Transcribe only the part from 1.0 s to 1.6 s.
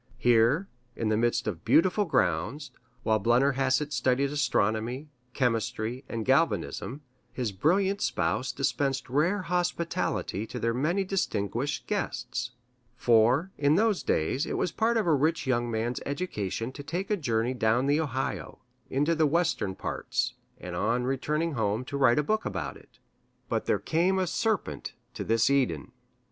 the midst